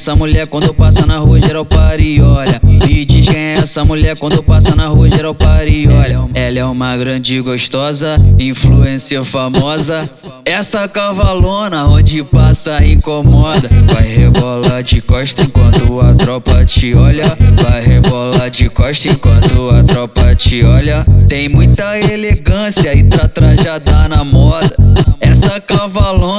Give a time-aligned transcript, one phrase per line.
[0.00, 2.58] essa mulher quando passa na rua, geral para e olha.
[2.64, 6.26] Me diz quem é essa mulher quando passa na rua, geral para e olha.
[6.32, 10.08] Ela é uma grande e gostosa, influência famosa.
[10.46, 13.68] Essa cavalona onde passa incomoda.
[13.92, 17.36] Vai rebolar de costa enquanto a tropa te olha.
[17.62, 21.04] Vai rebolar de costa enquanto a tropa te olha.
[21.28, 24.74] Tem muita elegância e tá trajada na moda.
[25.20, 26.29] Essa cavalona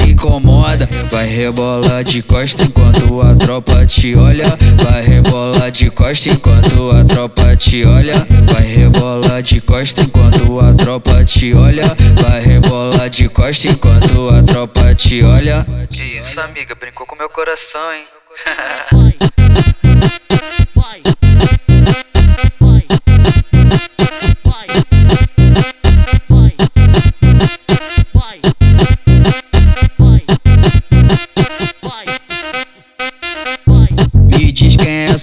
[0.00, 0.88] incomoda.
[1.10, 4.44] Vai rebolar de costa enquanto a tropa te olha.
[4.82, 8.14] Vai rebolar de costa enquanto a tropa te olha.
[8.52, 11.84] Vai rebolar de costa enquanto a tropa te olha.
[12.22, 15.66] Vai rebolar de costa enquanto a tropa te olha.
[15.90, 18.04] Que isso, amiga, brincou com meu coração, hein?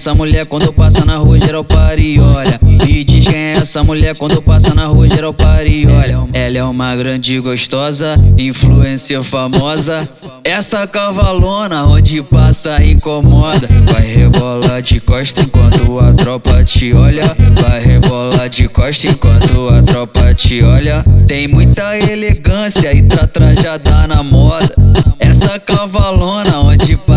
[0.02, 2.58] essa mulher quando passa na rua, geral para e olha.
[2.60, 6.26] Me diz quem é essa mulher quando passa na rua, geral para e olha.
[6.32, 10.08] Ela é uma grande e gostosa, influência famosa.
[10.42, 13.68] Essa cavalona onde passa incomoda.
[13.92, 17.36] Vai rebolar de costa enquanto a tropa te olha.
[17.60, 21.04] Vai rebolar de costa enquanto a tropa te olha.
[21.28, 24.74] Tem muita elegância e tá trajada na moda.
[25.20, 27.11] Essa cavalona onde passa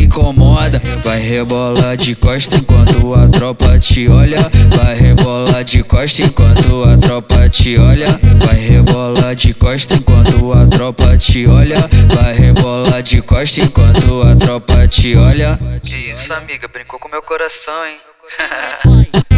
[0.00, 0.80] incomoda.
[1.02, 4.38] Vai rebolar de costa enquanto a tropa te olha.
[4.76, 8.06] Vai rebolar de costa enquanto a tropa te olha.
[8.46, 11.76] Vai rebolar de costa enquanto a tropa te olha.
[12.14, 15.58] Vai rebolar de costa enquanto a tropa te olha.
[15.84, 17.96] Isso, amiga, brincou com meu coração, hein?